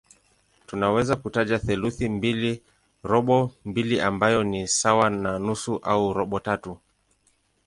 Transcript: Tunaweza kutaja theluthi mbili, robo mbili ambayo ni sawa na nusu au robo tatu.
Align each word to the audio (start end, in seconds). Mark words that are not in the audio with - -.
Tunaweza 0.67 1.15
kutaja 1.15 1.59
theluthi 1.59 2.09
mbili, 2.09 2.63
robo 3.03 3.51
mbili 3.65 4.01
ambayo 4.01 4.43
ni 4.43 4.67
sawa 4.67 5.09
na 5.09 5.39
nusu 5.39 5.77
au 5.77 6.13
robo 6.13 6.39
tatu. 6.39 6.79